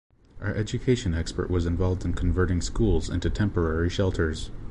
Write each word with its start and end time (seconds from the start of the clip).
Our 0.39 0.51
education 0.55 1.13
expert 1.13 1.51
was 1.51 1.67
involved 1.67 2.05
in 2.05 2.13
converting 2.13 2.61
schools 2.61 3.07
into 3.07 3.29
temporary 3.29 3.91
shelters. 3.91 4.49